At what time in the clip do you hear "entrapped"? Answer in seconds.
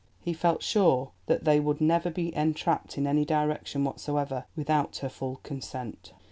2.35-2.97